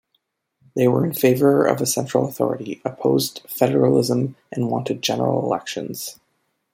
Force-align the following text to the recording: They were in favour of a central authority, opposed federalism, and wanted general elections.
They 0.75 0.87
were 0.87 1.05
in 1.05 1.13
favour 1.13 1.63
of 1.67 1.79
a 1.79 1.85
central 1.85 2.27
authority, 2.27 2.81
opposed 2.83 3.43
federalism, 3.47 4.35
and 4.51 4.67
wanted 4.67 5.03
general 5.03 5.45
elections. 5.45 6.19